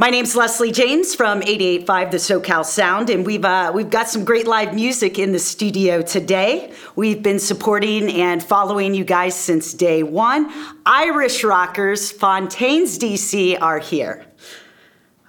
[0.00, 4.24] My name's Lesley James from 88.5 The SoCal Sound, and we've uh, we've got some
[4.24, 6.72] great live music in the studio today.
[6.96, 10.50] We've been supporting and following you guys since day one.
[10.86, 14.24] Irish rockers Fontaines DC are here.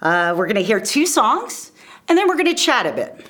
[0.00, 1.72] Uh, we're going to hear two songs,
[2.08, 3.26] and then we're going to chat a bit.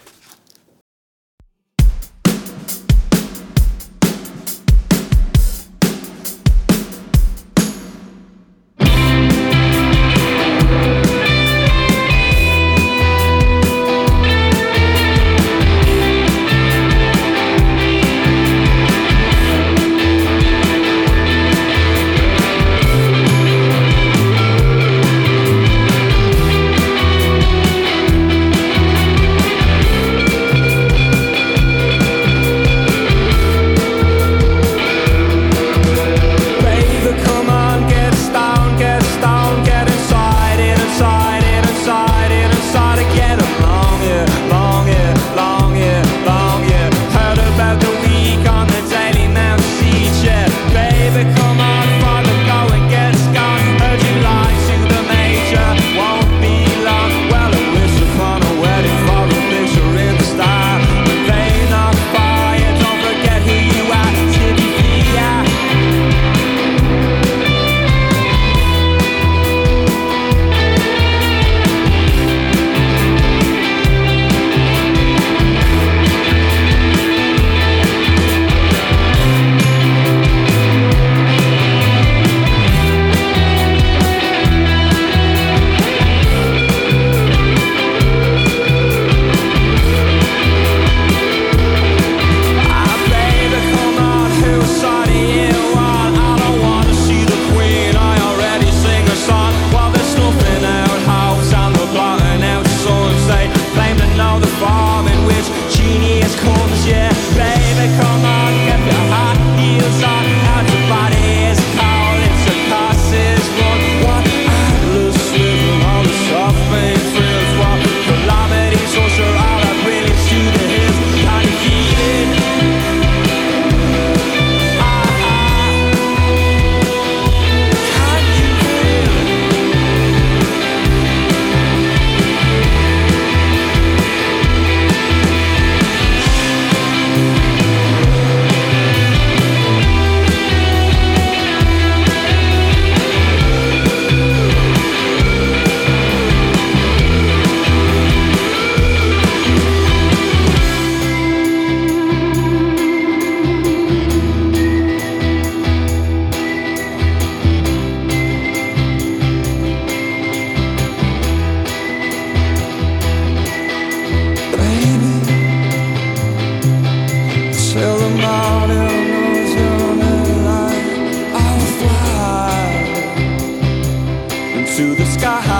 [174.82, 175.51] to the sky.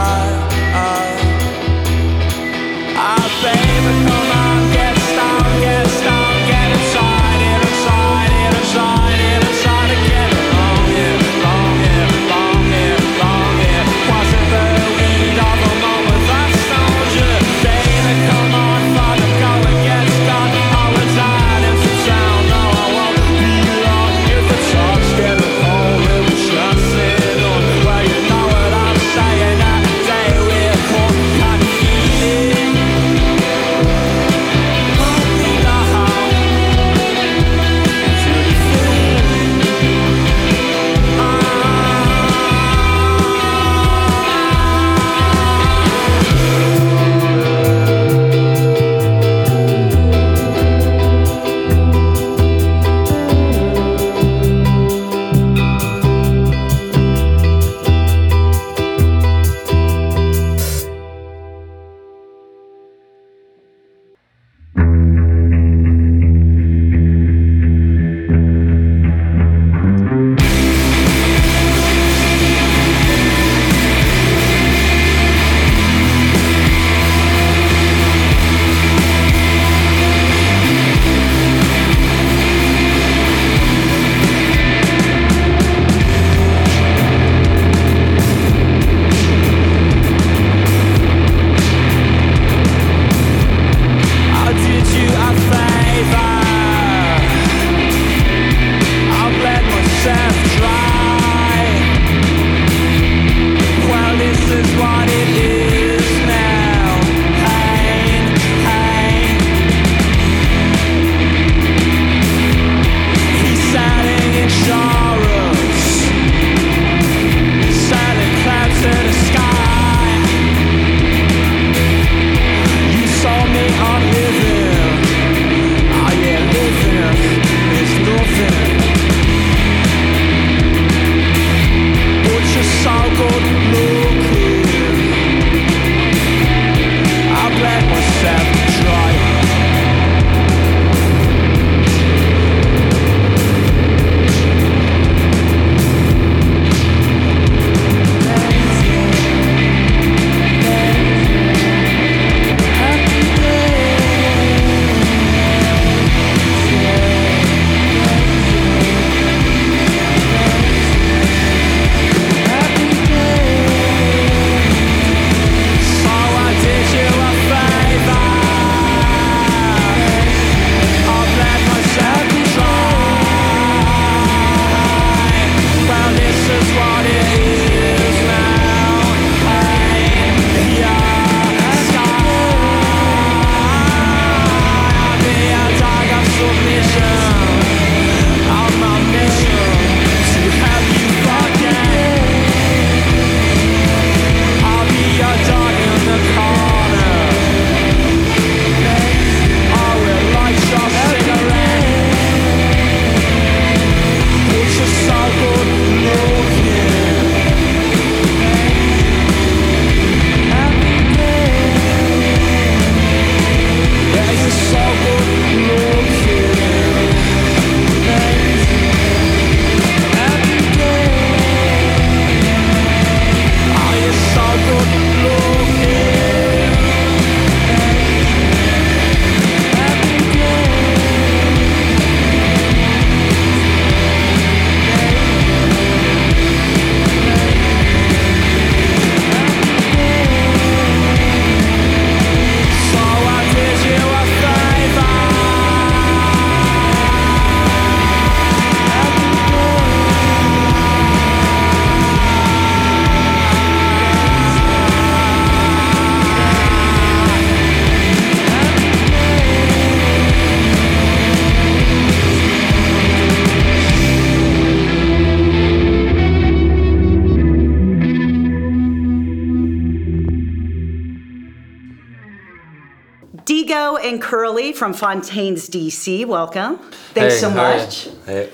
[274.83, 276.27] From Fontaines, DC.
[276.27, 276.77] Welcome.
[277.15, 277.81] Thanks Hey, so how are you?
[277.83, 278.09] much.
[278.27, 278.51] Hey,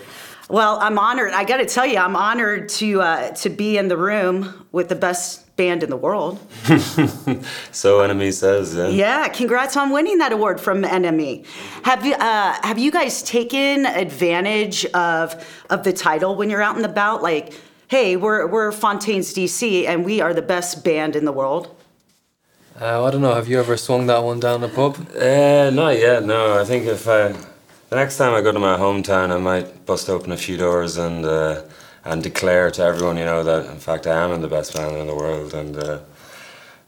[0.51, 1.33] Well, I'm honored.
[1.33, 4.91] I got to tell you, I'm honored to uh, to be in the room with
[4.91, 6.39] the best band in the world.
[7.73, 8.89] so NME says, yeah.
[8.89, 11.47] Yeah, congrats on winning that award from NME.
[11.85, 15.35] Have you uh, have you guys taken advantage of
[15.71, 17.23] of the title when you're out and about?
[17.23, 17.55] Like,
[17.89, 21.75] hey, we're we're Fontaines DC, and we are the best band in the world.
[22.81, 23.35] Uh, I don't know.
[23.35, 24.97] Have you ever swung that one down the pub?
[25.17, 26.61] Uh, not yet, no.
[26.61, 27.33] I think if I,
[27.91, 30.97] the next time I go to my hometown, I might bust open a few doors
[30.97, 31.63] and uh,
[32.05, 34.97] and declare to everyone, you know, that in fact I am in the best band
[34.97, 35.99] in the world and uh,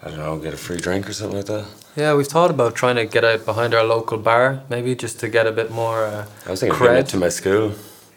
[0.02, 1.66] I don't know, get a free drink or something like that.
[1.96, 5.28] Yeah, we've thought about trying to get out behind our local bar, maybe just to
[5.28, 7.00] get a bit more uh, I was thinking cred.
[7.00, 7.72] it to my school,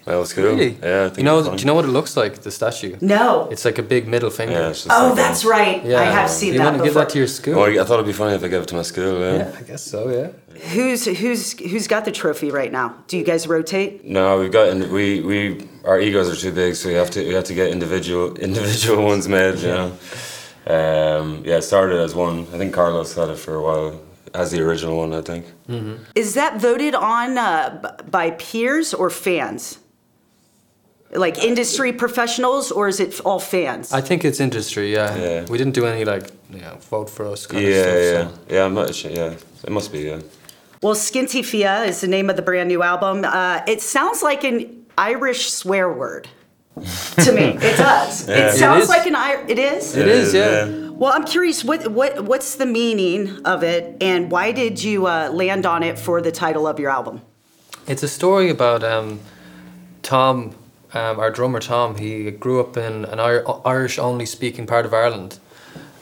[0.06, 0.46] my was school.
[0.46, 0.72] Really?
[0.82, 1.44] Yeah, I think You know?
[1.44, 2.42] Do you know what it looks like?
[2.42, 2.98] The statue.
[3.02, 3.48] No.
[3.52, 4.54] It's like a big middle finger.
[4.54, 5.84] Yeah, Oh, like, that's um, right.
[5.86, 6.02] Yeah.
[6.02, 7.56] I have seen you that want to give that to your school?
[7.56, 9.20] well, I thought it'd be funny if I gave it to my school.
[9.20, 9.36] Yeah.
[9.38, 10.10] yeah, I guess so.
[10.10, 10.60] Yeah.
[10.74, 12.96] Who's who's who's got the trophy right now?
[13.08, 14.06] Do you guys rotate?
[14.06, 17.28] No, we've got and we we our egos are too big, so we have to
[17.28, 19.58] we have to get individual individual ones made.
[19.60, 19.92] You know.
[20.68, 22.42] Um, yeah, it started as one.
[22.54, 24.00] I think Carlos had it for a while
[24.34, 25.14] as the original one.
[25.14, 25.46] I think.
[26.16, 29.80] Is that voted on uh, by peers or fans?
[31.16, 33.92] Like industry professionals, or is it all fans?
[33.94, 34.92] I think it's industry.
[34.94, 35.16] Yeah.
[35.16, 35.46] Yeah.
[35.50, 37.98] We didn't do any like you know, vote for us kind Yeah, of stuff.
[38.04, 38.56] yeah, So.
[38.56, 38.66] yeah.
[38.66, 39.12] I'm not sure.
[39.12, 40.00] Yeah, it must be.
[40.00, 40.22] Yeah.
[40.82, 43.24] Well, Skinty Fia is the name of the brand new album.
[43.26, 46.28] Uh, it sounds like an Irish swear word
[47.26, 47.58] to me.
[47.62, 48.28] It does.
[48.28, 48.36] Yeah.
[48.38, 48.90] It It sounds is.
[48.90, 49.50] like an Irish.
[49.50, 49.96] It is.
[49.96, 50.90] It is, yeah.
[51.00, 51.64] Well, I'm curious.
[51.64, 55.98] What what what's the meaning of it, and why did you uh, land on it
[56.00, 57.22] for the title of your album?
[57.88, 59.20] It's a story about um,
[60.02, 60.54] Tom,
[60.94, 61.96] um, our drummer Tom.
[61.96, 65.40] He grew up in an Irish only speaking part of Ireland.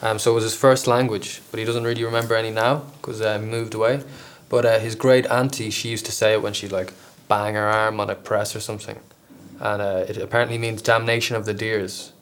[0.02, 3.22] Um, so it was his first language, but he doesn't really remember any now because
[3.22, 4.04] uh, he moved away.
[4.50, 6.94] But uh, his great auntie, she used to say it when she'd like
[7.28, 9.00] bang her arm on a press or something.
[9.60, 12.14] And uh, it apparently means damnation of the deers.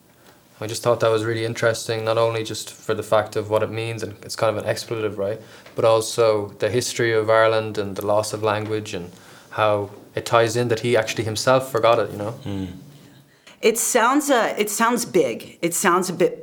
[0.62, 3.64] I just thought that was really interesting, not only just for the fact of what
[3.64, 5.40] it means, and it's kind of an expletive, right?
[5.74, 9.10] But also the history of Ireland and the loss of language and
[9.52, 12.34] how it ties in that he actually himself forgot it, you know?
[13.62, 15.58] It sounds uh, it sounds big.
[15.62, 16.34] It sounds a bit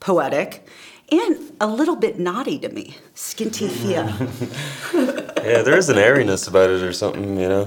[0.00, 0.66] poetic,
[1.10, 2.86] and a little bit naughty to me.
[3.14, 4.04] Skinty Fia.
[5.40, 7.40] Yeah, there is an airiness about it or something.
[7.40, 7.64] You know.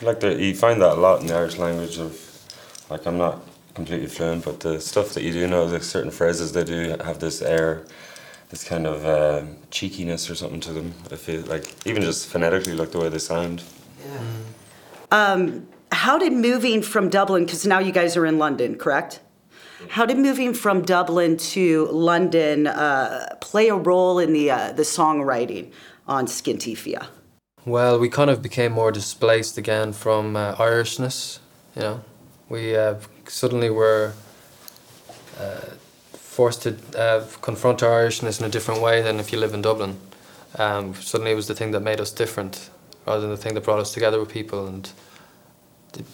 [0.00, 1.98] I like there, you find that a lot in the Irish language.
[1.98, 2.12] Of
[2.88, 3.36] like, I'm not
[3.74, 7.18] completely fluent, but the stuff that you do know, the certain phrases they do have
[7.18, 7.84] this air.
[8.48, 10.94] This kind of uh, cheekiness or something to them.
[11.12, 13.62] I feel like even just phonetically, like the way they sound.
[15.92, 19.20] How did moving from Dublin, because now you guys are in London, correct?
[19.88, 24.82] How did moving from Dublin to London uh, play a role in the uh, the
[24.82, 25.72] songwriting
[26.06, 27.08] on Skinty Fia?
[27.64, 31.40] Well, we kind of became more displaced again from uh, Irishness.
[31.76, 32.04] You know,
[32.48, 34.12] we uh, suddenly were
[35.38, 35.60] uh,
[36.12, 39.62] forced to uh, confront our Irishness in a different way than if you live in
[39.62, 39.98] Dublin.
[40.58, 42.70] Um, suddenly, it was the thing that made us different,
[43.06, 44.66] rather than the thing that brought us together with people.
[44.66, 44.90] And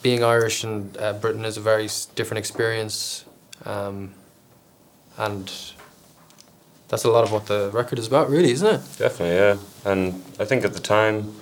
[0.03, 3.25] being Irish in uh, Britain is a very different experience,
[3.65, 4.15] um,
[5.19, 5.53] and
[6.89, 8.81] that's a lot of what the record is about, really, isn't it?
[8.99, 9.57] Definitely, yeah.
[9.85, 11.35] And I think at the time,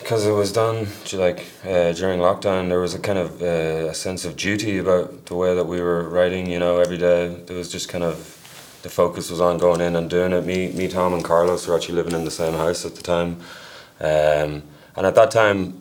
[0.00, 3.94] because it was done like uh, during lockdown, there was a kind of uh, a
[3.94, 6.50] sense of duty about the way that we were writing.
[6.50, 8.36] You know, every day there was just kind of
[8.82, 10.44] the focus was on going in and doing it.
[10.44, 13.40] Me, me, Tom, and Carlos were actually living in the same house at the time,
[14.00, 14.62] um,
[14.96, 15.80] and at that time.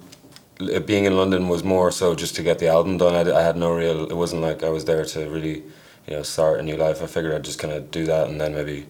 [0.85, 3.15] Being in London was more so just to get the album done.
[3.15, 4.11] I had no real.
[4.11, 5.63] It wasn't like I was there to really,
[6.05, 7.01] you know, start a new life.
[7.01, 8.85] I figured I'd just kind of do that and then maybe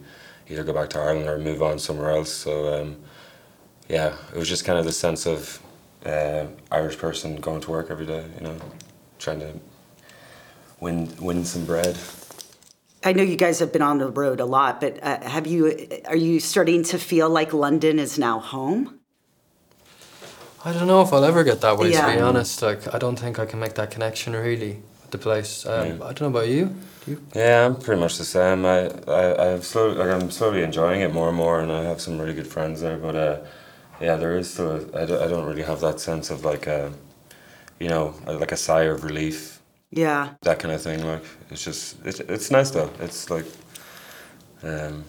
[0.50, 2.34] either go back to Ireland or move on somewhere else.
[2.34, 2.98] So um,
[3.88, 5.62] yeah, it was just kind of the sense of
[6.06, 8.58] uh, Irish person going to work every day, you know,
[9.20, 9.54] trying to
[10.80, 11.98] win win some bread.
[13.04, 15.88] I know you guys have been on the road a lot, but uh, have you?
[16.06, 18.99] Are you starting to feel like London is now home?
[20.66, 21.92] I don't know if I'll ever get that way.
[21.92, 25.18] To be honest, like I don't think I can make that connection really with the
[25.18, 25.66] place.
[25.66, 25.94] Um, Yeah.
[26.08, 26.66] I don't know about you.
[27.06, 27.22] Do you?
[27.34, 28.66] Yeah, I'm pretty much the same.
[28.66, 32.02] I I I've slowly like I'm slowly enjoying it more and more, and I have
[32.02, 32.98] some really good friends there.
[32.98, 33.38] But uh,
[34.02, 36.68] yeah, there is still a, I, don't, I don't really have that sense of like
[36.68, 36.92] a,
[37.80, 39.60] you know, like a sigh of relief,
[39.92, 40.30] Yeah.
[40.42, 41.06] that kind of thing.
[41.06, 42.90] Like it's just it's it's nice though.
[43.00, 43.46] It's like,
[44.64, 45.04] um,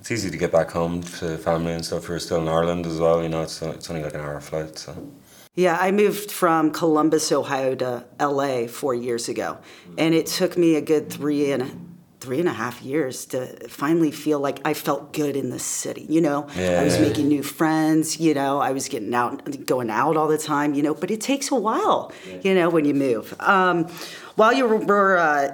[0.00, 2.08] it's easy to get back home to family and stuff.
[2.08, 3.22] We're still in Ireland as well.
[3.22, 4.78] You know, it's it's only like an hour flight.
[4.78, 5.12] So
[5.54, 9.58] Yeah, I moved from Columbus, Ohio to LA four years ago.
[9.98, 11.89] And it took me a good three and
[12.20, 16.06] three and a half years to finally feel like I felt good in the city.
[16.08, 18.20] You know, Yeah, I was making new friends.
[18.20, 20.74] You know, I was getting out, going out all the time.
[20.74, 22.12] You know, but it takes a while.
[22.42, 23.34] You know, when you move.
[23.40, 23.88] Um,
[24.36, 25.52] while you were uh,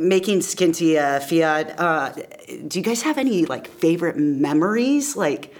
[0.00, 2.12] making Skinty uh, Fia, uh,
[2.68, 5.54] do you guys have any like favorite memories, like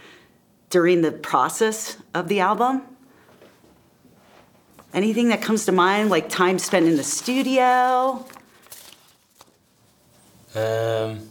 [0.70, 2.82] during the process of the album?
[4.92, 8.24] Anything that comes to mind, like time spent in the studio?
[10.54, 11.28] Um,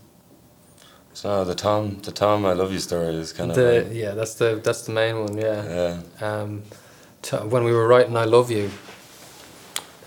[1.13, 4.35] so the Tom, the Tom, I love you story is kind of The yeah, that's
[4.35, 5.37] the that's the main one.
[5.37, 5.99] Yeah.
[6.19, 6.63] yeah, Um,
[7.21, 8.71] t- when we were writing "I Love You,"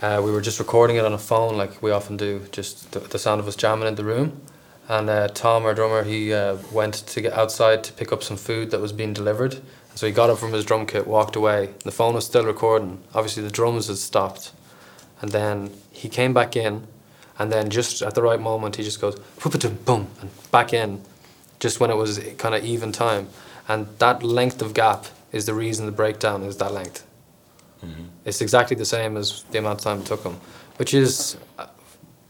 [0.03, 2.99] uh, we were just recording it on a phone, like we often do, just the,
[3.01, 4.41] the sound of us jamming in the room.
[4.89, 8.37] And uh, Tom, our drummer, he uh, went to get outside to pick up some
[8.37, 9.61] food that was being delivered.
[9.97, 11.71] So he got up from his drum kit, walked away.
[11.83, 13.03] The phone was still recording.
[13.15, 14.53] Obviously, the drums had stopped.
[15.21, 16.87] And then he came back in,
[17.39, 21.01] and then just at the right moment, he just goes "Whoop-a-dum, boom and back in,
[21.61, 23.29] just when it was kind of even time.
[23.69, 27.05] And that length of gap is the reason the breakdown is that length.
[28.25, 30.41] It's exactly the same as the amount of time it took him,
[30.79, 31.67] which is uh,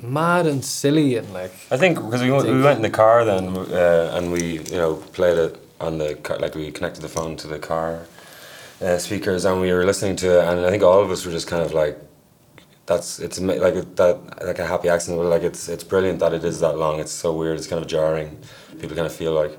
[0.02, 3.24] mad and silly and like I think because we, went- we went in the car
[3.24, 7.08] then uh, and we you know played it on the car, like we connected the
[7.08, 8.00] phone to the car
[8.82, 11.32] uh, speakers and we were listening to it and I think all of us were
[11.32, 11.96] just kind of like
[12.86, 16.44] that's it's like that like a happy accident but like it's it's brilliant that it
[16.44, 17.00] is that long.
[17.00, 18.38] It's so weird it's kind of jarring.
[18.80, 19.52] People kind of feel like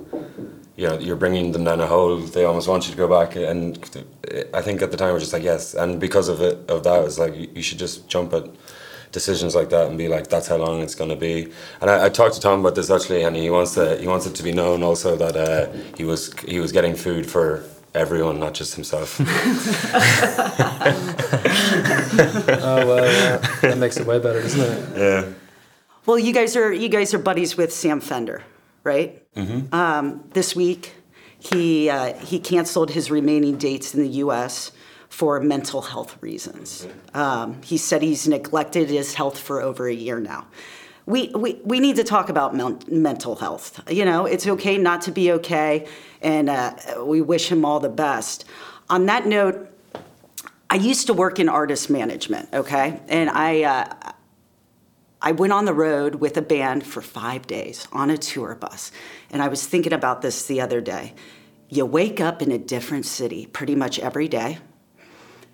[0.77, 2.17] you know you're bringing them down a hole.
[2.17, 3.77] They almost want you to go back and
[4.53, 5.74] I think at the time we're just like yes.
[5.74, 8.46] And because of it of that it's like you, you should just jump at
[9.12, 11.51] decisions like that and be like that's how long it's going to be.
[11.81, 14.25] And I, I talked to Tom about this actually and he wants to he wants
[14.25, 17.65] it to be known also that uh, he was he was getting food for
[17.98, 19.20] everyone not just himself
[22.63, 25.34] oh well yeah, that makes it way better doesn't it yeah
[26.06, 28.42] Well, you guys are you guys are buddies with Sam Fender,
[28.84, 29.22] right?
[29.36, 29.75] Mm-hmm.
[29.75, 30.94] Um, this week,
[31.38, 34.72] he uh, he canceled his remaining dates in the U.S.
[35.10, 36.88] for mental health reasons.
[37.13, 40.48] Um, he said he's neglected his health for over a year now.
[41.07, 43.81] We, we, we need to talk about men- mental health.
[43.89, 45.87] You know, it's okay not to be okay,
[46.21, 48.43] and uh, we wish him all the best.
[48.89, 49.69] On that note,
[50.69, 52.99] I used to work in artist management, okay?
[53.07, 54.11] And I, uh,
[55.21, 58.91] I went on the road with a band for five days on a tour bus.
[59.31, 61.13] And I was thinking about this the other day.
[61.69, 64.59] You wake up in a different city pretty much every day.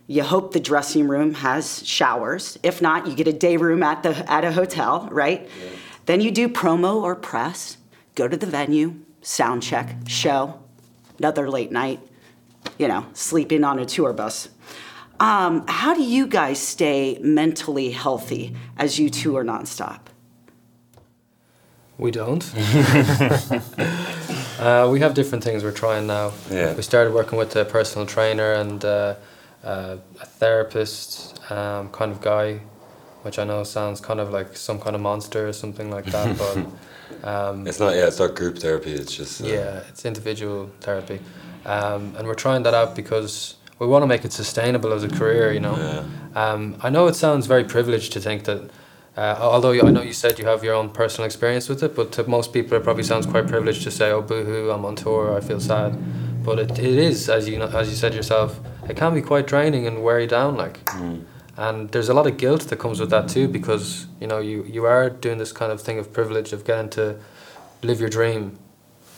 [0.08, 2.58] You hope the dressing room has showers.
[2.62, 5.42] If not, you get a day room at, the, at a hotel, right?
[5.62, 5.70] Yeah.
[6.06, 7.78] Then you do promo or press,
[8.16, 10.60] go to the venue, sound check, show,
[11.20, 12.02] another late night,
[12.78, 14.50] you know, sleeping on a tour bus.
[15.22, 20.00] Um, how do you guys stay mentally healthy as you two are nonstop?
[21.96, 22.52] we don't
[24.60, 26.74] uh, we have different things we're trying now Yeah.
[26.74, 29.14] we started working with a personal trainer and uh,
[29.64, 32.60] uh, a therapist um, kind of guy
[33.24, 36.38] which I know sounds kind of like some kind of monster or something like that
[36.44, 36.58] but
[37.28, 41.20] um, it's not yeah it's not group therapy it's just uh, Yeah, it's individual therapy,
[41.66, 45.10] um, and we're trying that out because we want to make it sustainable as a
[45.10, 45.52] career.
[45.54, 45.76] You know,
[46.36, 48.70] um, I know it sounds very privileged to think that.
[49.16, 52.12] Uh, although I know you said you have your own personal experience with it, but
[52.14, 55.38] to most people it probably sounds quite privileged to say, "Oh, boo-hoo, I'm on tour,
[55.38, 55.92] I feel sad."
[56.44, 58.60] But it, it is, as you know, as you said yourself,
[58.90, 60.56] it can be quite draining and wear you down.
[60.56, 60.80] Like,
[61.58, 64.64] and there's a lot of guilt that comes with that too, because you know you
[64.64, 67.16] you are doing this kind of thing of privilege of getting to
[67.82, 68.58] live your dream.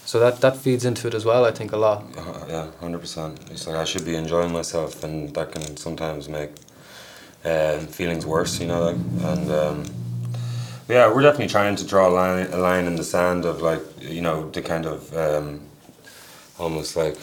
[0.05, 1.45] So that that feeds into it as well.
[1.45, 2.03] I think a lot.
[2.17, 3.39] Uh, yeah, hundred percent.
[3.51, 6.51] It's like I should be enjoying myself, and that can sometimes make
[7.43, 8.59] uh, feelings worse.
[8.59, 9.85] You know, like, and um,
[10.87, 13.81] yeah, we're definitely trying to draw a line, a line in the sand of like
[13.99, 15.61] you know the kind of um,
[16.59, 17.17] almost like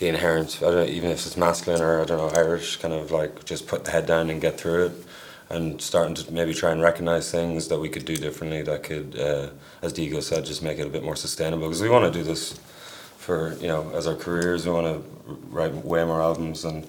[0.00, 0.58] the inherent.
[0.62, 3.68] I don't even if it's masculine or I don't know Irish kind of like just
[3.68, 4.92] put the head down and get through it.
[5.50, 9.18] And starting to maybe try and recognize things that we could do differently that could,
[9.18, 9.50] uh,
[9.82, 11.66] as Deego said, just make it a bit more sustainable.
[11.66, 12.60] Because we want to do this
[13.18, 14.64] for you know as our careers.
[14.64, 16.86] We want to write way more albums, and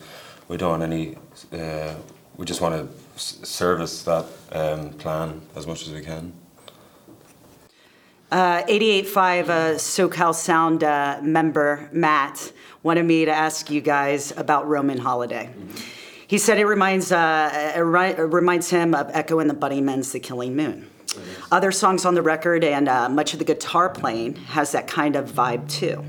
[0.47, 1.17] we don't want any.
[1.51, 1.95] Uh,
[2.37, 6.31] we just want to service that um, plan as much as we can.
[8.31, 14.67] Uh, 88.5 uh, SoCal Sound uh, member Matt wanted me to ask you guys about
[14.69, 15.49] Roman Holiday.
[16.27, 20.19] He said it reminds, uh, it ri- reminds him of Echo and the Bunnymen's The
[20.21, 20.89] Killing Moon.
[21.51, 25.17] Other songs on the record and uh, much of the guitar playing has that kind
[25.17, 26.01] of vibe too.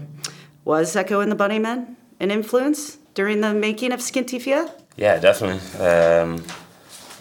[0.64, 4.72] Was Echo and the Bunnymen an influence during the making of Skinty Fia?
[4.96, 5.58] Yeah, definitely.
[5.84, 6.44] Um,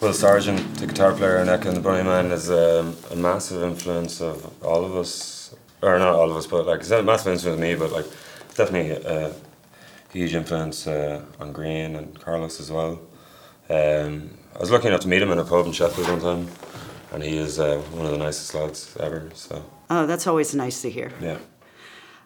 [0.02, 4.20] Will Sergeant, the guitar player in Echo and the Bunnymen, is um, a massive influence
[4.20, 7.44] of all of us, or not all of us, but like it's a massive influence
[7.44, 8.06] with me, but like
[8.56, 9.32] definitely a
[10.12, 13.00] huge influence uh, on Grian and Carlos as well.
[13.70, 16.48] Um, I was lucky enough to meet him in a pub in Sheffield one time,
[17.12, 19.30] and he is uh, one of the nicest lads ever.
[19.34, 21.12] So Oh, that's always nice to hear.
[21.20, 21.38] yeah.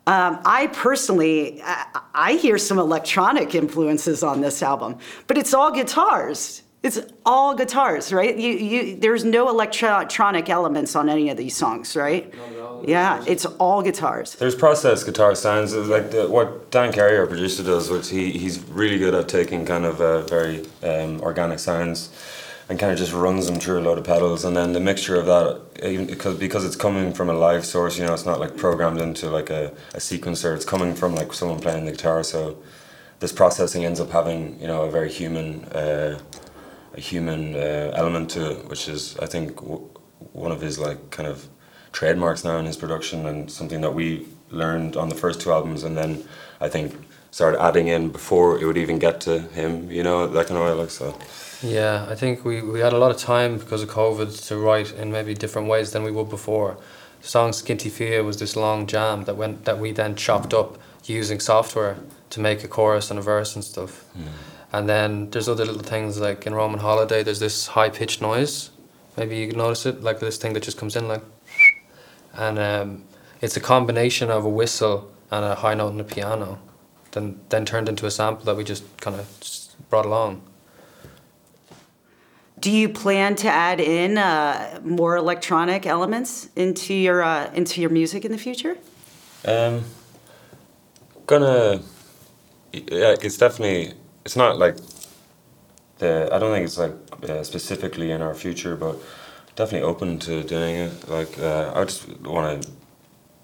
[0.08, 5.72] Um, I personally, I, I hear some electronic influences on this album, but it's all
[5.72, 6.62] guitars.
[6.86, 8.36] It's all guitars, right?
[8.38, 12.32] You, you, there's no electronic elements on any of these songs, right?
[12.84, 14.36] Yeah, it's all guitars.
[14.36, 18.30] There's processed guitar sounds uh, like the, what Dan Carey, our producer, does, which he,
[18.30, 22.10] he's really good at taking kind of uh, very um, organic sounds
[22.68, 25.16] and kind of just runs them through a load of pedals, and then the mixture
[25.16, 28.38] of that, even because because it's coming from a live source, you know, it's not
[28.38, 30.54] like programmed into like a, a sequencer.
[30.54, 32.58] It's coming from like someone playing the guitar, so
[33.20, 36.18] this processing ends up having you know a very human uh,
[36.96, 39.88] a human uh, element to it, which is I think w-
[40.32, 41.46] one of his like kind of
[41.92, 45.82] trademarks now in his production and something that we learned on the first two albums,
[45.84, 46.24] and then
[46.60, 46.94] I think
[47.30, 50.66] started adding in before it would even get to him, you know, that kind of
[50.66, 50.72] way.
[50.72, 51.18] Like so.
[51.62, 54.92] Yeah, I think we, we had a lot of time because of COVID to write
[54.92, 56.76] in maybe different ways than we would before.
[57.22, 60.78] The song Skinty Fia was this long jam that went that we then chopped up
[61.04, 61.96] using software
[62.30, 64.04] to make a chorus and a verse and stuff.
[64.72, 68.70] And then there's other little things like in Roman Holiday there's this high pitched noise.
[69.16, 71.22] Maybe you can notice it, like this thing that just comes in like
[72.36, 73.04] and um,
[73.40, 76.58] it's a combination of a whistle and a high note on the piano,
[77.12, 79.26] then then turned into a sample that we just kind of
[79.90, 80.42] brought along.
[82.58, 87.90] Do you plan to add in uh, more electronic elements into your uh, into your
[87.90, 88.76] music in the future?
[89.44, 89.84] Um,
[91.26, 91.80] gonna,
[92.72, 93.94] yeah, it's definitely.
[94.26, 94.76] It's not like
[95.98, 96.28] the.
[96.32, 96.94] I don't think it's like
[97.30, 98.96] uh, specifically in our future, but
[99.54, 101.08] definitely open to doing it.
[101.08, 102.68] Like uh, I just want to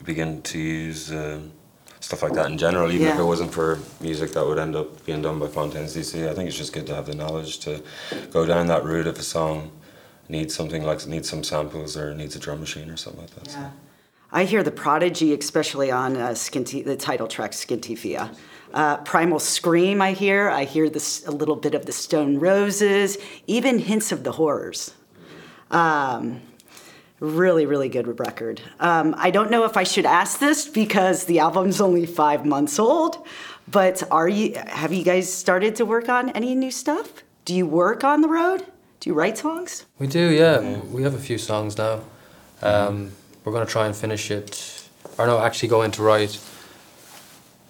[0.02, 1.52] begin to use um,
[2.00, 5.06] stuff like that in general, even if it wasn't for music that would end up
[5.06, 6.28] being done by Fontaines DC.
[6.28, 7.80] I think it's just good to have the knowledge to
[8.32, 9.70] go down that route if a song
[10.28, 13.50] needs something like needs some samples or needs a drum machine or something like that.
[13.52, 13.70] so.
[14.34, 18.30] I hear the prodigy, especially on uh, the title track Skinty Fia.
[18.72, 20.48] Uh, Primal Scream, I hear.
[20.48, 24.94] I hear this a little bit of the Stone Roses, even hints of the Horrors.
[25.70, 26.40] Um,
[27.20, 28.62] really, really good record.
[28.80, 32.78] Um, I don't know if I should ask this because the album's only five months
[32.78, 33.26] old,
[33.68, 34.54] but are you?
[34.54, 37.22] Have you guys started to work on any new stuff?
[37.44, 38.64] Do you work on the road?
[39.00, 39.84] Do you write songs?
[39.98, 40.78] We do, yeah.
[40.90, 42.00] We have a few songs now.
[42.62, 43.12] Um,
[43.44, 46.38] we're going to try and finish it, or no, actually go into write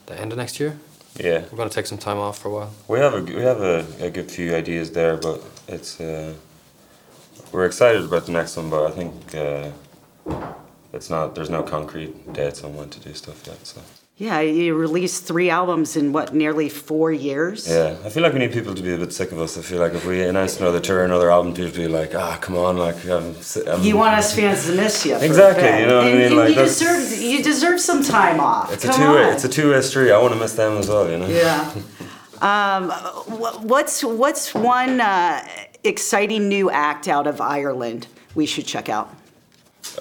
[0.07, 0.79] the end of next year.
[1.17, 1.43] Yeah.
[1.51, 2.71] We're going to take some time off for a while.
[2.89, 6.35] We have a we have a, a good few ideas there, but it's uh,
[7.53, 9.71] we're excited about the next one, but I think uh,
[10.93, 11.35] it's not.
[11.35, 13.67] There's no concrete dates on when to do stuff yet.
[13.67, 13.81] So
[14.23, 17.69] Yeah, you released three albums in what, nearly four years?
[17.69, 19.59] yeah, I feel like we need people to be a bit sick of us.
[19.59, 22.57] I feel like if we announce another tour, another album, people be like, ah, come
[22.57, 23.35] on, like I'm.
[23.67, 25.17] I'm You want us fans to miss you.
[25.17, 28.73] Exactly, you know what I mean, and like, you deserve you deserve some time off.
[28.73, 29.25] It's a two way.
[29.25, 29.33] on.
[29.33, 30.13] It's a two way street.
[30.13, 31.11] I want to miss them as well.
[31.11, 31.27] You know.
[31.27, 31.75] yeah.
[32.43, 32.91] Um,
[33.67, 35.45] what's what's one uh,
[35.83, 38.07] exciting new act out of Ireland
[38.37, 39.13] we should check out?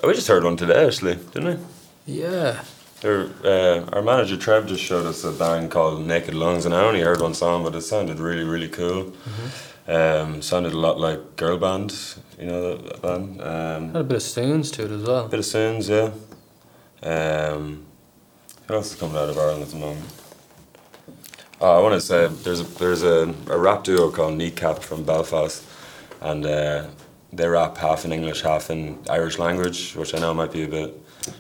[0.04, 1.66] We just heard one today, actually, didn't we?
[2.06, 2.62] Yeah.
[3.02, 6.84] There, uh, our manager Trev just showed us a band called Naked Lungs, and I
[6.84, 9.12] only heard one song, but it sounded really, really cool.
[9.88, 11.92] Um, sounded a lot like Girl Band,
[12.40, 13.42] you know that, that band.
[13.42, 15.26] Um, Had a bit of Stones to it as well.
[15.26, 16.12] A bit of Soons, yeah.
[17.02, 17.88] Um,
[18.68, 20.06] who else is coming out of Ireland at the moment?
[21.60, 25.04] Oh, I want to say there's a there's a, a rap duo called Kneecap from
[25.04, 25.66] Belfast,
[26.22, 26.86] and uh,
[27.34, 30.68] they rap half in English, half in Irish language, which I know might be a
[30.68, 30.94] bit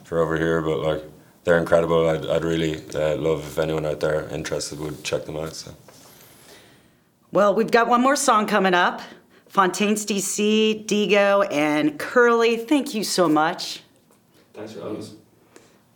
[0.04, 1.04] for over here, but like
[1.44, 2.10] they're incredible.
[2.10, 5.54] I'd, I'd really uh, love if anyone out there interested would check them out.
[5.54, 5.72] So.
[7.32, 9.02] Well, we've got one more song coming up.
[9.48, 12.58] Fontaines DC, Deego, and Curley.
[12.58, 13.84] Thank you so much.
[14.54, 15.14] Thanks for having us.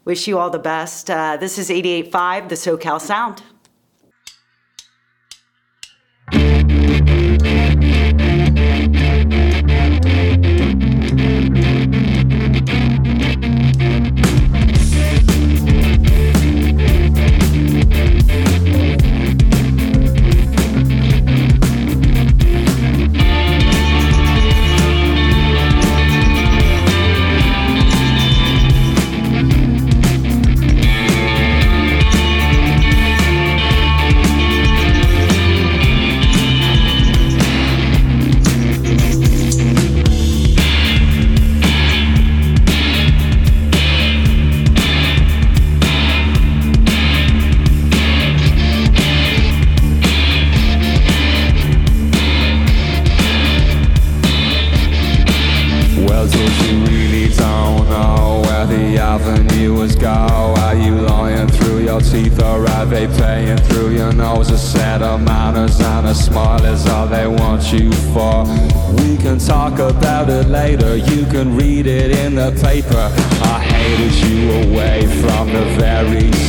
[0.03, 1.09] Wish you all the best.
[1.09, 3.41] Uh, this is 88.5, the SoCal Sound.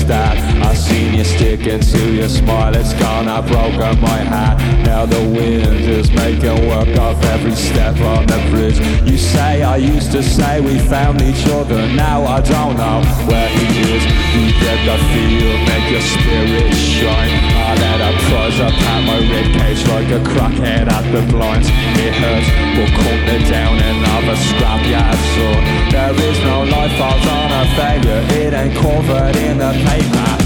[0.09, 4.59] I seen you sticking to your smile, it's gone, I've broken my heart.
[4.85, 8.79] Now the wind is making work of every step on the bridge.
[9.09, 13.49] You say I used to say we found each other, now I don't know where
[13.49, 14.05] he is.
[14.37, 17.33] You get the feel, make your spirit shine.
[17.67, 21.69] I let a prize up at my ribcage like a crackhead at the blinds.
[22.05, 25.65] It hurts, we'll cut it down another scrapyard sword.
[25.93, 30.46] There is no life falls on a failure, it ain't covered in the paper.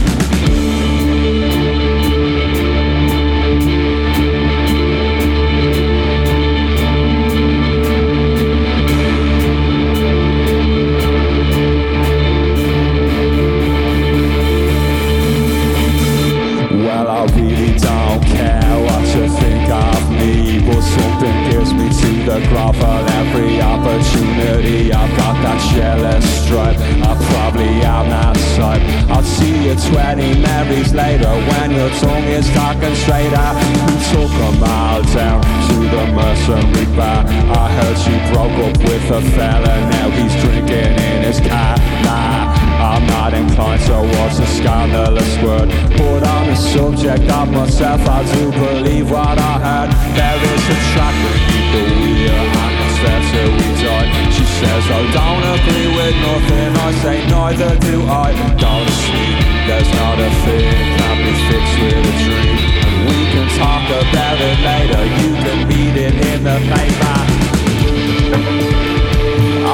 [22.31, 24.93] The grovel every opportunity.
[24.93, 26.79] I've got that jealous stripe.
[27.03, 32.95] I'll probably out outside I'll see you 20 Marys later When your tongue is talking
[32.95, 33.51] straighter
[33.87, 37.25] We took a mile down to the mercenary bar.
[37.27, 39.75] I heard she broke up with a fella.
[39.91, 41.77] Now he's drinking in his car.
[42.05, 45.69] Nah I'm not inclined towards a scandalous word?
[46.01, 49.91] But on the subject of myself I do believe what I heard.
[50.17, 55.03] There is a track with people we are atmosphere till we die She says I
[55.13, 58.33] don't agree with nothing I say neither do I.
[58.61, 59.39] To sleep,
[59.69, 62.57] there's not a thing Can be fixed with a dream.
[62.81, 67.30] And we can talk about it later You can read it in the paper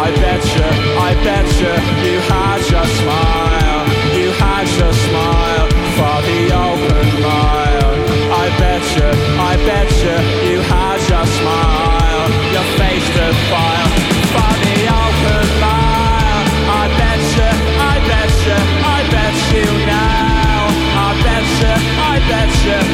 [0.06, 0.68] I betcha,
[1.08, 1.72] I betcha
[2.06, 3.82] you had your smile,
[4.14, 5.66] you had your smile
[5.98, 7.90] for the open mile.
[8.30, 9.08] I betcha,
[9.50, 10.14] I betcha
[10.46, 13.90] you had your smile, your face to file
[14.30, 16.42] for the open mile.
[16.70, 17.48] I betcha,
[17.90, 18.58] I betcha,
[18.94, 20.70] I bet you now.
[21.02, 22.85] I betcha, I betcha